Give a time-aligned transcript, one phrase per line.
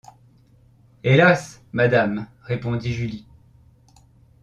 [1.03, 1.61] Hélas!
[1.73, 3.27] madame, répondit Julie